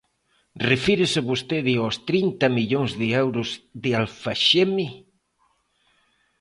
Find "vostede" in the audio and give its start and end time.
1.29-1.73